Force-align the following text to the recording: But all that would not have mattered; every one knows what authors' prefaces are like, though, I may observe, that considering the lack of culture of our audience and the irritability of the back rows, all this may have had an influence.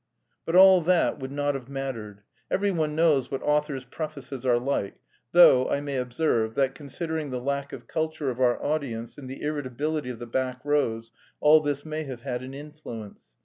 But 0.47 0.55
all 0.55 0.81
that 0.81 1.19
would 1.19 1.31
not 1.31 1.53
have 1.53 1.69
mattered; 1.69 2.23
every 2.49 2.71
one 2.71 2.95
knows 2.95 3.29
what 3.29 3.43
authors' 3.43 3.85
prefaces 3.85 4.47
are 4.47 4.57
like, 4.57 4.95
though, 5.31 5.69
I 5.69 5.79
may 5.79 5.97
observe, 5.97 6.55
that 6.55 6.73
considering 6.73 7.29
the 7.29 7.39
lack 7.39 7.71
of 7.71 7.85
culture 7.85 8.31
of 8.31 8.39
our 8.41 8.59
audience 8.63 9.15
and 9.19 9.29
the 9.29 9.43
irritability 9.43 10.09
of 10.09 10.17
the 10.17 10.25
back 10.25 10.65
rows, 10.65 11.11
all 11.39 11.61
this 11.61 11.85
may 11.85 12.03
have 12.05 12.21
had 12.21 12.41
an 12.41 12.55
influence. 12.55 13.35